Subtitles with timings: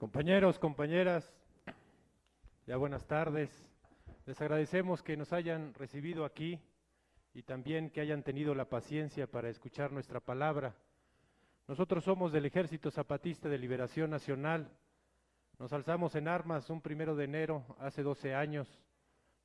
[0.00, 1.30] Compañeros, compañeras,
[2.66, 3.50] ya buenas tardes.
[4.24, 6.58] Les agradecemos que nos hayan recibido aquí
[7.34, 10.74] y también que hayan tenido la paciencia para escuchar nuestra palabra.
[11.68, 14.72] Nosotros somos del Ejército Zapatista de Liberación Nacional.
[15.58, 18.80] Nos alzamos en armas un primero de enero, hace 12 años,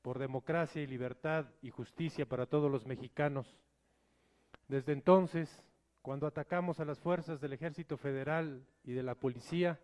[0.02, 3.60] por democracia y libertad y justicia para todos los mexicanos.
[4.70, 5.62] Desde entonces,
[6.02, 9.82] cuando atacamos a las fuerzas del Ejército Federal y de la Policía,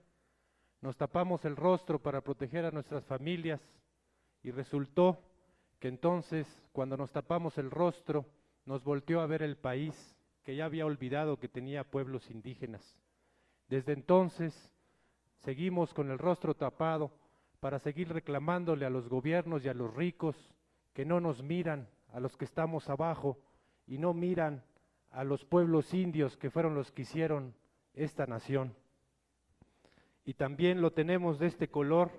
[0.81, 3.61] nos tapamos el rostro para proteger a nuestras familias
[4.43, 5.19] y resultó
[5.79, 8.25] que entonces, cuando nos tapamos el rostro,
[8.65, 12.95] nos volteó a ver el país que ya había olvidado que tenía pueblos indígenas.
[13.67, 14.73] Desde entonces,
[15.39, 17.11] seguimos con el rostro tapado
[17.59, 20.35] para seguir reclamándole a los gobiernos y a los ricos
[20.93, 23.37] que no nos miran, a los que estamos abajo,
[23.85, 24.63] y no miran
[25.11, 27.53] a los pueblos indios que fueron los que hicieron
[27.93, 28.75] esta nación
[30.23, 32.11] y también lo tenemos de este color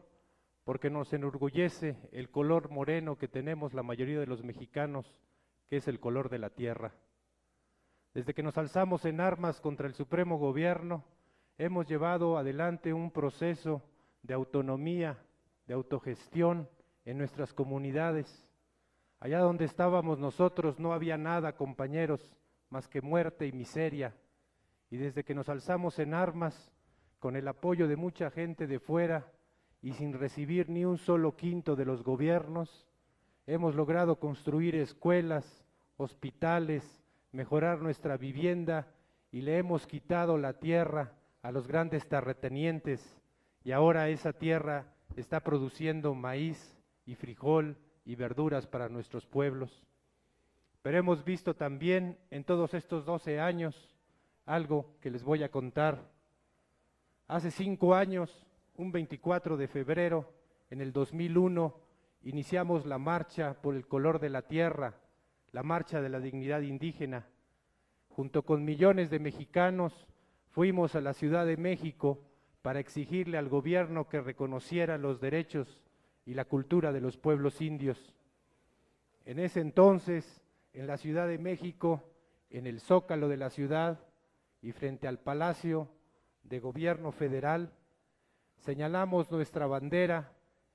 [0.65, 5.19] porque nos enorgullece el color moreno que tenemos la mayoría de los mexicanos,
[5.69, 6.95] que es el color de la tierra.
[8.15, 11.05] Desde que nos alzamos en armas contra el Supremo Gobierno,
[11.59, 13.83] hemos llevado adelante un proceso
[14.23, 15.19] de autonomía,
[15.67, 16.69] de autogestión
[17.05, 18.49] en nuestras comunidades.
[19.19, 22.37] Allá donde estábamos nosotros no había nada, compañeros,
[22.69, 24.15] más que muerte y miseria.
[24.91, 26.72] Y desde que nos alzamos en armas,
[27.23, 29.31] con el apoyo de mucha gente de fuera
[29.81, 32.85] y sin recibir ni un solo quinto de los gobiernos,
[33.47, 35.65] hemos logrado construir escuelas,
[35.99, 36.83] hospitales,
[37.31, 38.89] mejorar nuestra vivienda
[39.31, 43.23] y le hemos quitado la tierra a los grandes terratenientes
[43.63, 46.77] y ahora esa tierra está produciendo maíz
[47.07, 49.87] y frijol y verduras para nuestros pueblos.
[50.83, 53.97] Pero hemos visto también en todos estos 12 años
[54.45, 56.11] algo que les voy a contar
[57.29, 60.33] Hace cinco años, un 24 de febrero,
[60.71, 61.75] en el 2001,
[62.23, 64.95] iniciamos la marcha por el color de la tierra,
[65.53, 67.27] la marcha de la dignidad indígena.
[68.09, 70.07] Junto con millones de mexicanos,
[70.51, 72.21] fuimos a la Ciudad de México
[72.61, 75.81] para exigirle al gobierno que reconociera los derechos
[76.25, 78.15] y la cultura de los pueblos indios.
[79.25, 80.43] En ese entonces,
[80.73, 82.03] en la Ciudad de México,
[82.51, 84.01] en el zócalo de la ciudad
[84.61, 85.89] y frente al palacio,
[86.43, 87.73] de gobierno federal,
[88.59, 90.33] señalamos nuestra bandera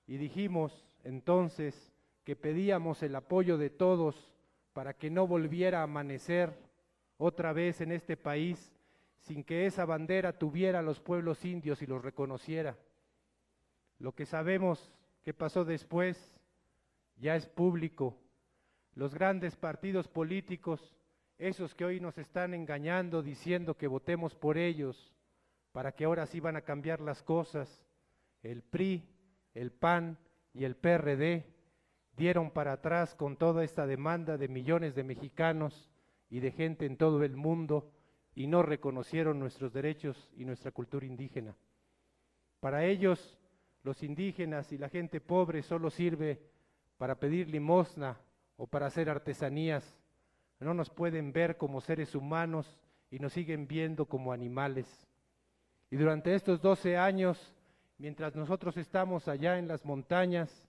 [0.07, 4.31] y dijimos entonces que pedíamos el apoyo de todos
[4.73, 6.53] para que no volviera a amanecer
[7.17, 8.77] otra vez en este país
[9.19, 12.77] sin que esa bandera tuviera a los pueblos indios y los reconociera.
[13.99, 14.91] Lo que sabemos
[15.23, 16.37] que pasó después
[17.17, 18.15] ya es público.
[18.93, 20.95] Los grandes partidos políticos,
[21.37, 25.13] esos que hoy nos están engañando diciendo que votemos por ellos,
[25.71, 27.83] para que ahora sí van a cambiar las cosas.
[28.43, 29.07] El PRI,
[29.53, 30.17] el PAN
[30.53, 31.45] y el PRD
[32.15, 35.89] dieron para atrás con toda esta demanda de millones de mexicanos
[36.29, 37.91] y de gente en todo el mundo
[38.35, 41.55] y no reconocieron nuestros derechos y nuestra cultura indígena.
[42.59, 43.37] Para ellos,
[43.83, 46.41] los indígenas y la gente pobre solo sirve
[46.97, 48.19] para pedir limosna
[48.57, 49.97] o para hacer artesanías.
[50.59, 52.79] No nos pueden ver como seres humanos
[53.11, 55.06] y nos siguen viendo como animales.
[55.89, 57.53] Y durante estos 12 años,
[57.97, 60.65] mientras nosotros estamos allá en las montañas,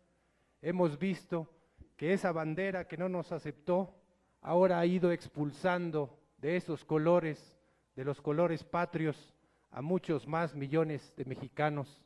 [0.63, 1.49] hemos visto
[1.97, 3.95] que esa bandera que no nos aceptó,
[4.41, 7.59] ahora ha ido expulsando de esos colores,
[7.97, 9.35] de los colores patrios,
[9.71, 12.01] a muchos más millones de mexicanos.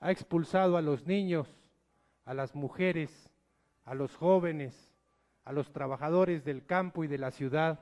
[0.00, 1.48] Ha expulsado a los niños,
[2.24, 3.30] a las mujeres,
[3.84, 4.92] a los jóvenes,
[5.44, 7.80] a los trabajadores del campo y de la ciudad,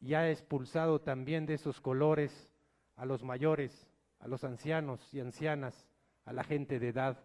[0.00, 2.50] y ha expulsado también de esos colores
[2.96, 3.88] a los mayores,
[4.20, 5.86] a los ancianos y ancianas,
[6.24, 7.18] a la gente de edad.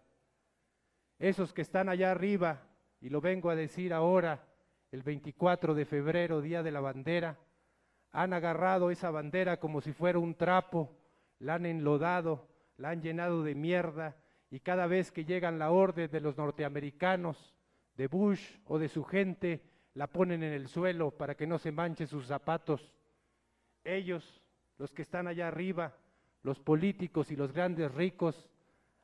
[1.18, 2.62] Esos que están allá arriba,
[3.00, 4.44] y lo vengo a decir ahora,
[4.90, 7.38] el 24 de febrero, Día de la Bandera,
[8.12, 10.90] han agarrado esa bandera como si fuera un trapo,
[11.38, 12.46] la han enlodado,
[12.76, 14.16] la han llenado de mierda,
[14.50, 17.54] y cada vez que llegan la orden de los norteamericanos,
[17.96, 19.62] de Bush o de su gente,
[19.94, 22.92] la ponen en el suelo para que no se manchen sus zapatos.
[23.84, 24.41] Ellos
[24.82, 25.94] los que están allá arriba,
[26.42, 28.48] los políticos y los grandes ricos,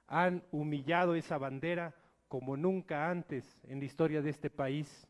[0.09, 1.95] han humillado esa bandera
[2.27, 5.07] como nunca antes en la historia de este país.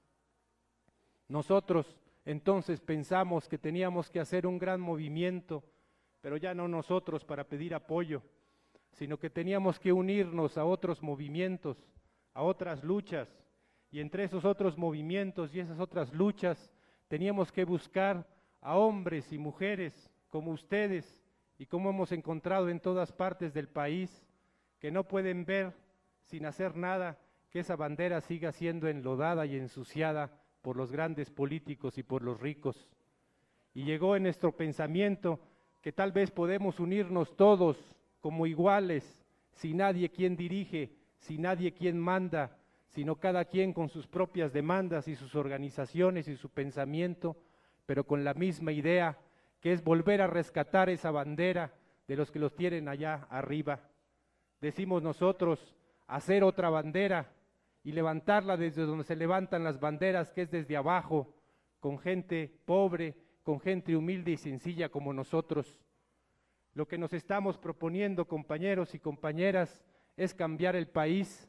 [1.26, 5.65] Nosotros entonces pensamos que teníamos que hacer un gran movimiento,
[6.20, 8.23] pero ya no nosotros para pedir apoyo,
[8.93, 11.82] sino que teníamos que unirnos a otros movimientos,
[12.35, 13.26] a otras luchas,
[13.91, 16.70] y entre esos otros movimientos y esas otras luchas
[17.09, 18.29] teníamos que buscar
[18.61, 21.22] a hombres y mujeres como ustedes
[21.58, 24.26] y cómo hemos encontrado en todas partes del país
[24.78, 25.75] que no pueden ver
[26.22, 27.19] sin hacer nada
[27.50, 30.30] que esa bandera siga siendo enlodada y ensuciada
[30.62, 32.88] por los grandes políticos y por los ricos.
[33.75, 35.40] Y llegó en nuestro pensamiento
[35.80, 37.78] que tal vez podemos unirnos todos
[38.20, 42.56] como iguales, sin nadie quien dirige, sin nadie quien manda,
[42.88, 47.36] sino cada quien con sus propias demandas y sus organizaciones y su pensamiento,
[47.86, 49.19] pero con la misma idea,
[49.60, 51.72] que es volver a rescatar esa bandera
[52.06, 53.81] de los que los tienen allá arriba.
[54.60, 55.76] Decimos nosotros,
[56.06, 57.32] hacer otra bandera
[57.84, 61.34] y levantarla desde donde se levantan las banderas, que es desde abajo,
[61.81, 65.78] con gente pobre, con gente humilde y sencilla como nosotros.
[66.75, 69.82] Lo que nos estamos proponiendo, compañeros y compañeras,
[70.16, 71.49] es cambiar el país.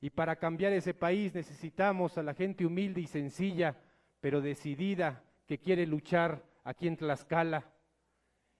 [0.00, 3.76] Y para cambiar ese país necesitamos a la gente humilde y sencilla,
[4.20, 7.64] pero decidida, que quiere luchar aquí en Tlaxcala.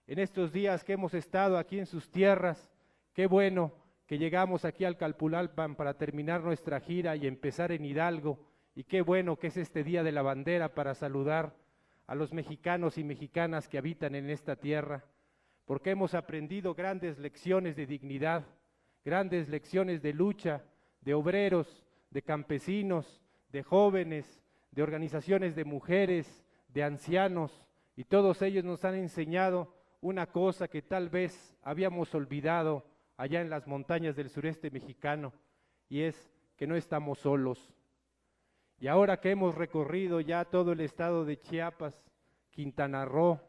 [0.07, 2.71] En estos días que hemos estado aquí en sus tierras,
[3.13, 3.73] qué bueno
[4.07, 8.39] que llegamos aquí al Calpulalpan para terminar nuestra gira y empezar en Hidalgo.
[8.75, 11.55] Y qué bueno que es este Día de la Bandera para saludar
[12.07, 15.03] a los mexicanos y mexicanas que habitan en esta tierra
[15.65, 18.45] porque hemos aprendido grandes lecciones de dignidad,
[19.03, 20.63] grandes lecciones de lucha,
[21.01, 24.41] de obreros, de campesinos, de jóvenes,
[24.71, 27.64] de organizaciones de mujeres, de ancianos,
[27.95, 32.85] y todos ellos nos han enseñado una cosa que tal vez habíamos olvidado
[33.17, 35.33] allá en las montañas del sureste mexicano,
[35.89, 37.73] y es que no estamos solos.
[38.79, 42.05] Y ahora que hemos recorrido ya todo el estado de Chiapas,
[42.51, 43.39] Quintana Roo,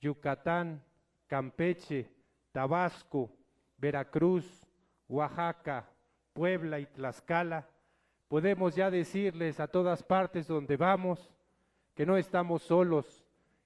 [0.00, 0.82] Yucatán,
[1.26, 2.10] Campeche,
[2.52, 3.30] Tabasco,
[3.78, 4.66] Veracruz,
[5.08, 5.88] Oaxaca,
[6.32, 7.68] Puebla y Tlaxcala,
[8.28, 11.34] podemos ya decirles a todas partes donde vamos
[11.94, 13.23] que no estamos solos,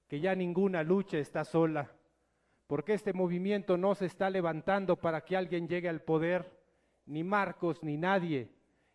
[0.08, 1.92] que ya ninguna lucha está sola,
[2.66, 6.50] porque este movimiento no se está levantando para que alguien llegue al poder,
[7.06, 8.50] ni Marcos ni nadie.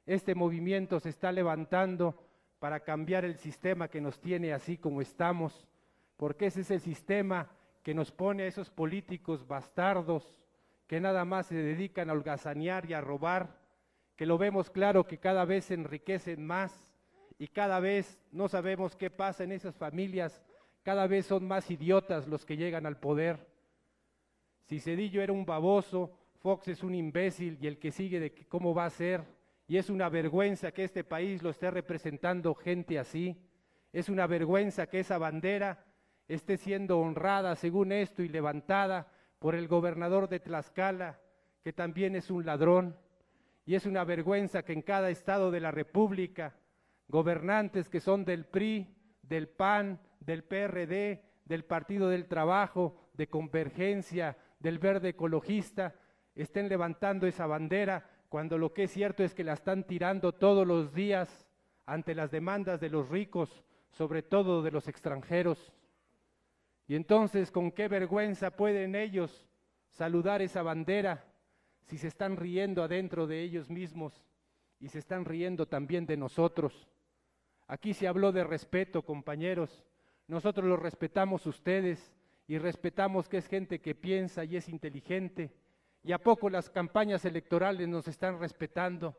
[0.05, 2.19] Este movimiento se está levantando
[2.59, 5.67] para cambiar el sistema que nos tiene así como estamos,
[6.17, 7.49] porque ese es el sistema
[7.83, 10.33] que nos pone a esos políticos bastardos
[10.87, 13.59] que nada más se dedican a holgazanear y a robar,
[14.15, 16.93] que lo vemos claro que cada vez se enriquecen más
[17.37, 20.43] y cada vez no sabemos qué pasa en esas familias,
[20.83, 23.47] cada vez son más idiotas los que llegan al poder.
[24.63, 28.75] Si Cedillo era un baboso, Fox es un imbécil y el que sigue de cómo
[28.75, 29.23] va a ser,
[29.67, 33.37] y es una vergüenza que este país lo esté representando gente así,
[33.93, 35.85] es una vergüenza que esa bandera
[36.27, 39.07] esté siendo honrada según esto y levantada
[39.39, 41.19] por el gobernador de Tlaxcala,
[41.63, 42.97] que también es un ladrón.
[43.65, 46.55] Y es una vergüenza que en cada estado de la República,
[47.07, 54.37] gobernantes que son del PRI, del PAN, del PRD, del Partido del Trabajo, de Convergencia,
[54.59, 55.95] del Verde Ecologista,
[56.35, 60.65] estén levantando esa bandera cuando lo que es cierto es que la están tirando todos
[60.65, 61.47] los días
[61.85, 65.71] ante las demandas de los ricos, sobre todo de los extranjeros.
[66.87, 69.47] Y entonces, ¿con qué vergüenza pueden ellos
[69.89, 71.23] saludar esa bandera
[71.83, 74.25] si se están riendo adentro de ellos mismos
[74.79, 76.89] y se están riendo también de nosotros?
[77.67, 79.85] Aquí se habló de respeto, compañeros.
[80.27, 82.13] Nosotros los respetamos ustedes
[82.47, 85.51] y respetamos que es gente que piensa y es inteligente.
[86.03, 89.15] ¿Y a poco las campañas electorales nos están respetando?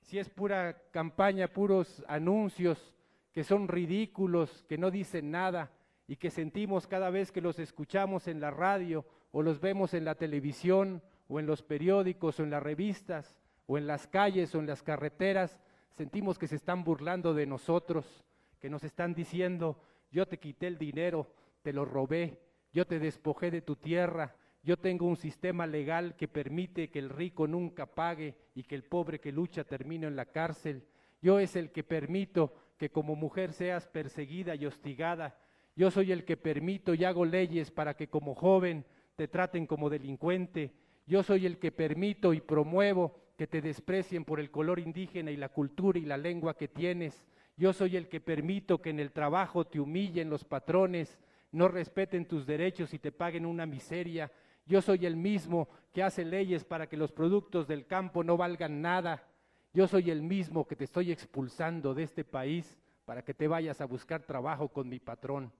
[0.00, 2.94] Si es pura campaña, puros anuncios
[3.32, 5.72] que son ridículos, que no dicen nada,
[6.06, 10.04] y que sentimos cada vez que los escuchamos en la radio o los vemos en
[10.04, 13.36] la televisión o en los periódicos o en las revistas
[13.66, 15.58] o en las calles o en las carreteras,
[15.96, 18.24] sentimos que se están burlando de nosotros,
[18.60, 19.78] que nos están diciendo,
[20.14, 21.26] yo te quité el dinero,
[21.62, 22.40] te lo robé,
[22.72, 27.10] yo te despojé de tu tierra, yo tengo un sistema legal que permite que el
[27.10, 30.84] rico nunca pague y que el pobre que lucha termine en la cárcel.
[31.20, 35.36] Yo es el que permito que como mujer seas perseguida y hostigada
[35.76, 38.84] yo soy el que permito y hago leyes para que como joven
[39.16, 40.72] te traten como delincuente.
[41.06, 45.36] Yo soy el que permito y promuevo que te desprecien por el color indígena y
[45.36, 47.24] la cultura y la lengua que tienes.
[47.56, 51.18] Yo soy el que permito que en el trabajo te humillen los patrones,
[51.52, 54.30] no respeten tus derechos y te paguen una miseria.
[54.66, 58.82] Yo soy el mismo que hace leyes para que los productos del campo no valgan
[58.82, 59.28] nada.
[59.72, 63.80] Yo soy el mismo que te estoy expulsando de este país para que te vayas
[63.80, 65.52] a buscar trabajo con mi patrón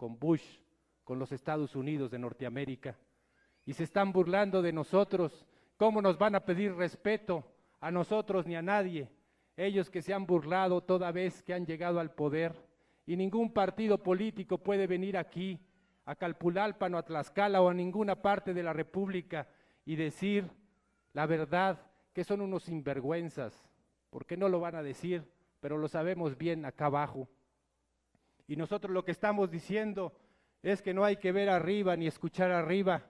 [0.00, 0.58] con Bush,
[1.04, 2.96] con los Estados Unidos de Norteamérica.
[3.66, 5.46] Y se están burlando de nosotros.
[5.76, 7.44] ¿Cómo nos van a pedir respeto
[7.80, 9.10] a nosotros ni a nadie?
[9.60, 12.54] Ellos que se han burlado toda vez que han llegado al poder.
[13.04, 15.60] Y ningún partido político puede venir aquí
[16.06, 19.46] a Calpulalpan o a Tlaxcala o a ninguna parte de la República
[19.84, 20.50] y decir
[21.12, 21.78] la verdad
[22.14, 23.70] que son unos sinvergüenzas,
[24.08, 27.28] porque no lo van a decir, pero lo sabemos bien acá abajo.
[28.46, 30.14] Y nosotros lo que estamos diciendo
[30.62, 33.04] es que no hay que ver arriba ni escuchar arriba,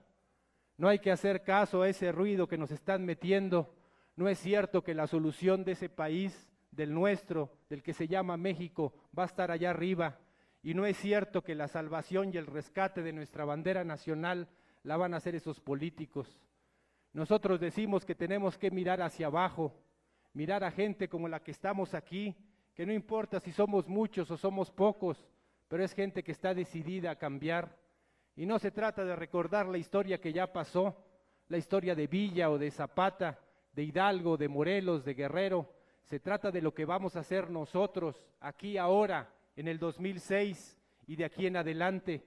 [0.75, 3.73] no hay que hacer caso a ese ruido que nos están metiendo.
[4.15, 8.37] No es cierto que la solución de ese país, del nuestro, del que se llama
[8.37, 10.19] México, va a estar allá arriba.
[10.63, 14.47] Y no es cierto que la salvación y el rescate de nuestra bandera nacional
[14.83, 16.39] la van a hacer esos políticos.
[17.13, 19.73] Nosotros decimos que tenemos que mirar hacia abajo,
[20.33, 22.35] mirar a gente como la que estamos aquí,
[22.73, 25.27] que no importa si somos muchos o somos pocos,
[25.67, 27.77] pero es gente que está decidida a cambiar.
[28.35, 30.95] Y no se trata de recordar la historia que ya pasó,
[31.49, 33.39] la historia de Villa o de Zapata,
[33.73, 35.73] de Hidalgo, de Morelos, de Guerrero.
[36.03, 41.15] Se trata de lo que vamos a hacer nosotros aquí ahora, en el 2006 y
[41.15, 42.23] de aquí en adelante.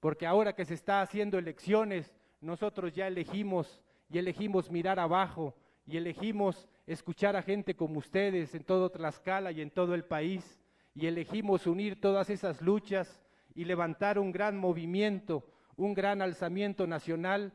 [0.00, 5.54] Porque ahora que se está haciendo elecciones, nosotros ya elegimos y elegimos mirar abajo
[5.86, 10.60] y elegimos escuchar a gente como ustedes en todo Tlaxcala y en todo el país
[10.94, 13.20] y elegimos unir todas esas luchas
[13.54, 17.52] y levantar un gran movimiento, un gran alzamiento nacional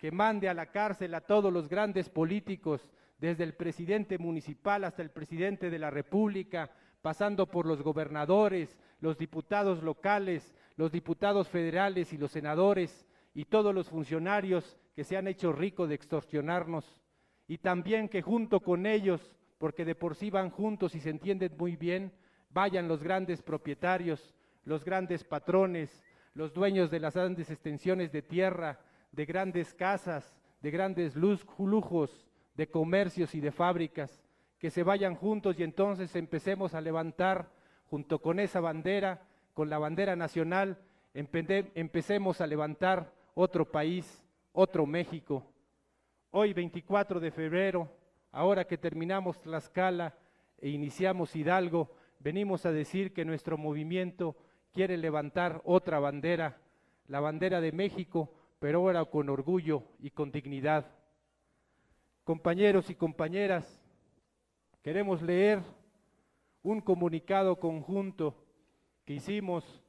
[0.00, 5.02] que mande a la cárcel a todos los grandes políticos, desde el presidente municipal hasta
[5.02, 6.70] el presidente de la República,
[7.02, 13.74] pasando por los gobernadores, los diputados locales, los diputados federales y los senadores y todos
[13.74, 16.98] los funcionarios que se han hecho ricos de extorsionarnos.
[17.46, 21.54] Y también que junto con ellos, porque de por sí van juntos y se entienden
[21.58, 22.10] muy bien,
[22.48, 26.02] vayan los grandes propietarios, los grandes patrones,
[26.32, 28.80] los dueños de las grandes extensiones de tierra,
[29.12, 34.22] de grandes casas, de grandes lujos, de comercios y de fábricas,
[34.58, 37.50] que se vayan juntos y entonces empecemos a levantar
[37.88, 39.22] junto con esa bandera,
[39.54, 40.78] con la bandera nacional,
[41.14, 45.44] empecemos a levantar otro país, otro México.
[46.30, 47.88] Hoy 24 de febrero,
[48.30, 50.14] ahora que terminamos Tlaxcala
[50.58, 51.90] e iniciamos Hidalgo,
[52.20, 54.36] venimos a decir que nuestro movimiento
[54.72, 56.58] quiere levantar otra bandera,
[57.08, 60.86] la bandera de México, pero ahora con orgullo y con dignidad.
[62.22, 63.82] Compañeros y compañeras,
[64.82, 65.60] queremos leer
[66.62, 68.36] un comunicado conjunto
[69.04, 69.82] que hicimos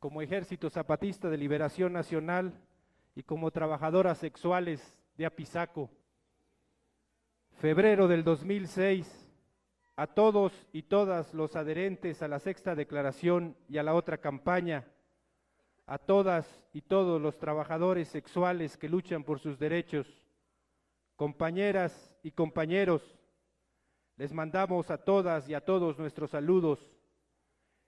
[0.00, 2.52] como Ejército Zapatista de Liberación Nacional
[3.14, 5.88] y como trabajadoras sexuales de Apizaco.
[7.52, 9.26] Febrero del 2006
[9.94, 14.84] a todos y todas los adherentes a la sexta declaración y a la otra campaña,
[15.86, 20.06] a todas y todos los trabajadores sexuales que luchan por sus derechos,
[21.14, 23.02] compañeras y compañeros,
[24.16, 26.80] les mandamos a todas y a todos nuestros saludos.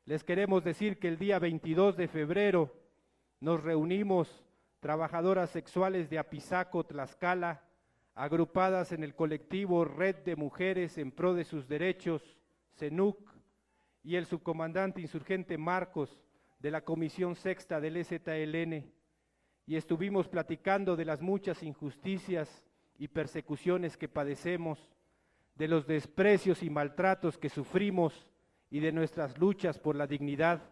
[0.05, 2.73] Les queremos decir que el día 22 de febrero
[3.40, 4.45] nos reunimos
[4.81, 7.62] trabajadoras sexuales de Apizaco, Tlaxcala,
[8.14, 12.23] agrupadas en el colectivo Red de Mujeres en Pro de sus Derechos,
[12.76, 13.19] CENUC,
[14.02, 16.25] y el subcomandante insurgente Marcos
[16.59, 18.93] de la Comisión Sexta del EZLN,
[19.67, 22.65] y estuvimos platicando de las muchas injusticias
[22.99, 24.91] y persecuciones que padecemos,
[25.55, 28.31] de los desprecios y maltratos que sufrimos
[28.71, 30.62] y de nuestras luchas por la dignidad.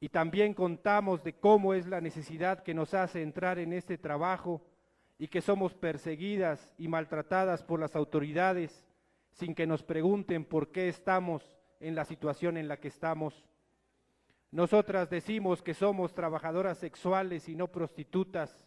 [0.00, 4.62] Y también contamos de cómo es la necesidad que nos hace entrar en este trabajo
[5.18, 8.84] y que somos perseguidas y maltratadas por las autoridades
[9.32, 13.44] sin que nos pregunten por qué estamos en la situación en la que estamos.
[14.52, 18.66] Nosotras decimos que somos trabajadoras sexuales y no prostitutas.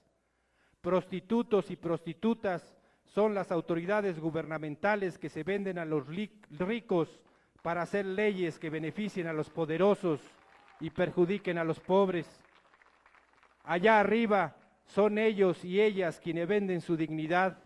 [0.81, 7.21] Prostitutos y prostitutas son las autoridades gubernamentales que se venden a los ricos
[7.61, 10.21] para hacer leyes que beneficien a los poderosos
[10.79, 12.27] y perjudiquen a los pobres.
[13.63, 17.63] Allá arriba son ellos y ellas quienes venden su dignidad.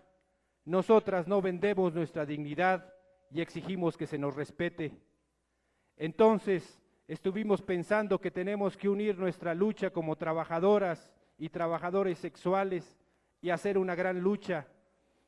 [0.65, 2.93] Nosotras no vendemos nuestra dignidad
[3.31, 4.91] y exigimos que se nos respete.
[5.95, 12.97] Entonces, estuvimos pensando que tenemos que unir nuestra lucha como trabajadoras y trabajadores sexuales
[13.41, 14.67] y hacer una gran lucha,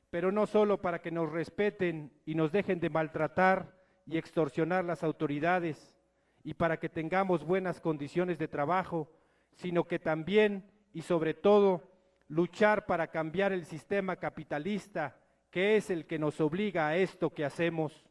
[0.09, 5.03] pero no solo para que nos respeten y nos dejen de maltratar y extorsionar las
[5.03, 5.95] autoridades
[6.43, 9.11] y para que tengamos buenas condiciones de trabajo,
[9.53, 11.83] sino que también y sobre todo
[12.27, 15.15] luchar para cambiar el sistema capitalista
[15.51, 18.05] que es el que nos obliga a esto que hacemos.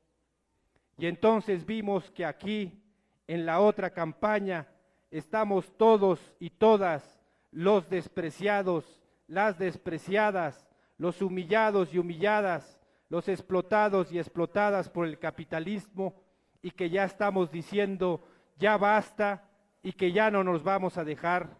[0.96, 2.82] Y entonces vimos que aquí,
[3.28, 4.66] en la otra campaña,
[5.12, 8.84] estamos todos y todas los despreciados,
[9.28, 10.66] las despreciadas,
[10.96, 16.20] los humillados y humilladas, los explotados y explotadas por el capitalismo
[16.60, 19.48] y que ya estamos diciendo, ya basta
[19.84, 21.56] y que ya no nos vamos a dejar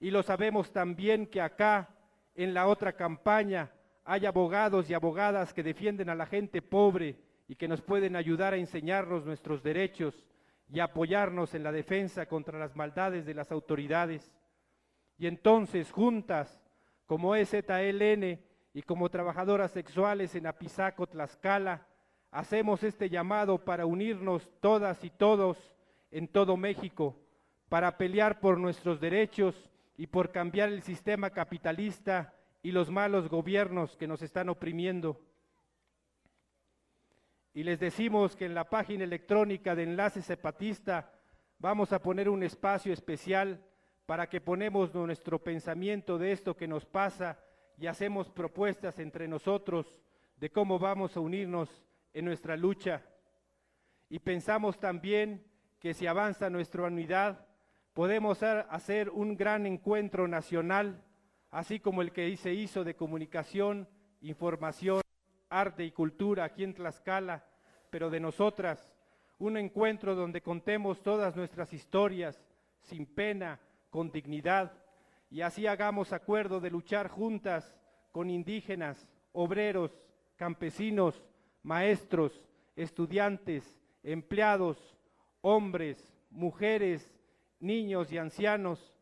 [0.00, 1.90] y lo sabemos también que acá,
[2.34, 3.70] en la otra campaña,
[4.04, 7.16] hay abogados y abogadas que defienden a la gente pobre
[7.46, 10.26] y que nos pueden ayudar a enseñarnos nuestros derechos
[10.72, 14.32] y apoyarnos en la defensa contra las maldades de las autoridades.
[15.18, 16.60] Y entonces, juntas,
[17.06, 18.40] como EZLN
[18.72, 21.86] y como trabajadoras sexuales en Apizaco, Tlaxcala,
[22.30, 25.58] hacemos este llamado para unirnos todas y todos
[26.12, 27.16] en todo México,
[27.68, 33.96] para pelear por nuestros derechos y por cambiar el sistema capitalista y los malos gobiernos
[33.96, 35.20] que nos están oprimiendo.
[37.52, 41.12] Y les decimos que en la página electrónica de Enlace Zapatista
[41.58, 43.64] vamos a poner un espacio especial
[44.06, 47.38] para que ponemos nuestro pensamiento de esto que nos pasa
[47.76, 50.00] y hacemos propuestas entre nosotros
[50.36, 53.02] de cómo vamos a unirnos en nuestra lucha.
[54.08, 55.44] Y pensamos también
[55.78, 57.46] que si avanza nuestra unidad,
[57.94, 61.04] podemos hacer un gran encuentro nacional,
[61.50, 63.88] así como el que se hizo de comunicación,
[64.20, 65.02] información,
[65.50, 67.44] arte y cultura aquí en Tlaxcala,
[67.90, 68.90] pero de nosotras,
[69.38, 72.42] un encuentro donde contemos todas nuestras historias
[72.82, 74.72] sin pena, con dignidad,
[75.30, 77.76] y así hagamos acuerdo de luchar juntas
[78.12, 79.92] con indígenas, obreros,
[80.36, 81.22] campesinos,
[81.62, 84.96] maestros, estudiantes, empleados,
[85.40, 87.14] hombres, mujeres,
[87.58, 88.94] niños y ancianos,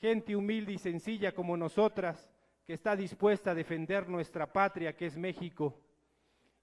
[0.00, 2.28] gente humilde y sencilla como nosotras,
[2.66, 5.81] que está dispuesta a defender nuestra patria, que es México.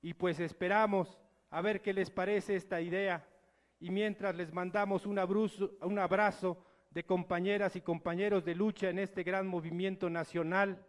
[0.02, 3.26] Y pues esperamos a ver qué les parece esta idea.
[3.80, 9.48] Y mientras les mandamos un abrazo, de compañeras y compañeros de lucha en este gran
[9.48, 10.84] movimiento nacional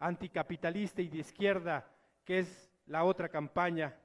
[0.00, 1.88] anticapitalista y de izquierda,
[2.24, 3.96] que es la otra campaña.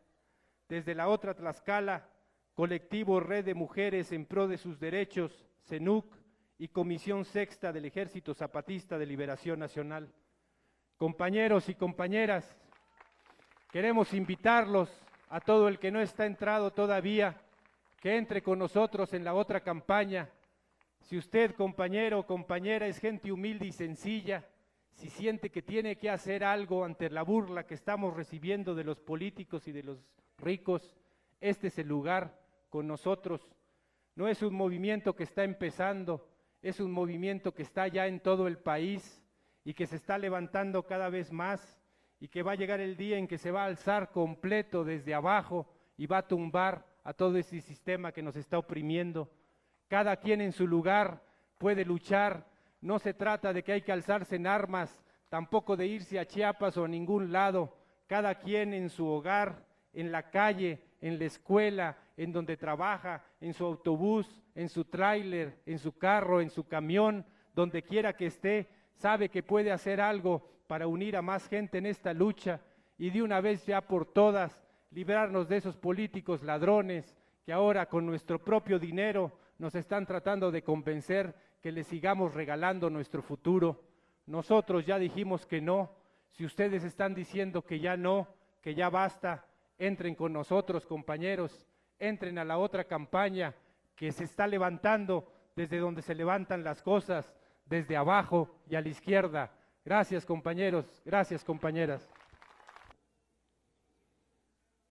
[0.67, 2.07] Desde la otra Tlaxcala,
[2.53, 6.05] colectivo Red de Mujeres en Pro de sus Derechos, CENUC
[6.59, 10.13] y Comisión Sexta del Ejército Zapatista de Liberación Nacional.
[10.97, 12.55] Compañeros y compañeras,
[13.71, 14.89] queremos invitarlos
[15.29, 17.39] a todo el que no está entrado todavía,
[17.99, 20.29] que entre con nosotros en la otra campaña.
[21.01, 24.45] Si usted, compañero o compañera, es gente humilde y sencilla,
[24.93, 28.99] si siente que tiene que hacer algo ante la burla que estamos recibiendo de los
[28.99, 29.97] políticos y de los
[30.37, 30.95] ricos,
[31.39, 32.37] este es el lugar
[32.69, 33.47] con nosotros.
[34.15, 36.27] No es un movimiento que está empezando,
[36.61, 39.23] es un movimiento que está ya en todo el país
[39.63, 41.78] y que se está levantando cada vez más
[42.19, 45.13] y que va a llegar el día en que se va a alzar completo desde
[45.13, 49.29] abajo y va a tumbar a todo ese sistema que nos está oprimiendo.
[49.87, 51.23] Cada quien en su lugar
[51.57, 52.45] puede luchar.
[52.81, 56.77] No se trata de que hay que alzarse en armas, tampoco de irse a Chiapas
[56.77, 57.75] o a ningún lado.
[58.07, 63.53] Cada quien en su hogar, en la calle, en la escuela, en donde trabaja, en
[63.53, 68.69] su autobús, en su tráiler, en su carro, en su camión, donde quiera que esté,
[68.95, 72.61] sabe que puede hacer algo para unir a más gente en esta lucha
[72.95, 78.05] y de una vez ya por todas librarnos de esos políticos ladrones que ahora con
[78.05, 83.81] nuestro propio dinero nos están tratando de convencer que les sigamos regalando nuestro futuro.
[84.27, 85.91] Nosotros ya dijimos que no.
[86.33, 88.27] Si ustedes están diciendo que ya no,
[88.61, 89.47] que ya basta,
[89.79, 91.65] entren con nosotros, compañeros
[91.97, 93.55] entren a la otra campaña
[93.95, 97.33] que se está levantando desde donde se levantan las cosas,
[97.65, 99.51] desde abajo y a la izquierda.
[99.85, 102.07] Gracias compañeros, gracias compañeras.